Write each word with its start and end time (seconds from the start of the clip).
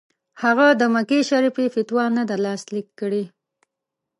هغه 0.43 0.67
د 0.79 0.81
مکې 0.93 1.19
شریف 1.29 1.55
فتوا 1.75 2.05
نه 2.17 2.23
ده 2.29 2.35
لاسلیک 2.45 2.87
کړې. 2.99 3.23